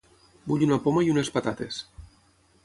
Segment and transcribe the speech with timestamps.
[0.51, 1.79] Vull una poma i unes patates.